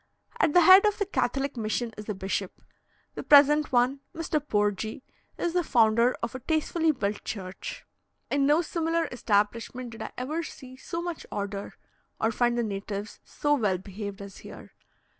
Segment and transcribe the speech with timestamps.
[0.39, 2.59] At the head of the Catholic mission is a bishop.
[3.13, 4.39] The present one, Mr.
[4.39, 5.03] Porgi,
[5.37, 7.85] is the founder of a tastefully built church.
[8.31, 11.75] In no similar establishment did I ever see so much order,
[12.19, 14.73] or find the natives so well behaved as here.